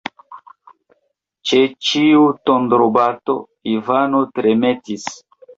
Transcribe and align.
Ĉe 1.49 1.59
ĉiu 1.89 2.23
tondrobato 2.51 3.37
Ivano 3.77 4.27
tremetis. 4.39 5.07